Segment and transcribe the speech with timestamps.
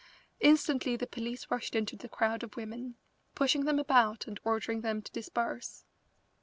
[0.39, 2.95] Instantly the police rushed into the crowd of women,
[3.35, 5.85] pushing them about and ordering them to disperse.